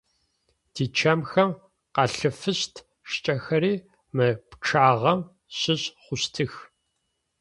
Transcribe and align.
Тичэмхэм 0.73 1.51
къалъфыщт 1.93 2.73
шкӏэхэри 3.11 3.73
мы 4.15 4.27
пчъагъэм 4.49 5.19
щыщ 5.57 5.83
хъущтых. 6.03 6.53